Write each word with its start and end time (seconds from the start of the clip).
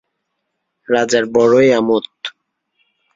রাজার 0.87 1.25
বড়োই 1.33 1.69
আমোদ। 1.79 2.05